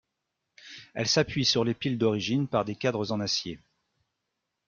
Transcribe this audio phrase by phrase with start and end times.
[0.95, 3.59] Elle s'appuie sur les piles d’origine par des cadres en acier.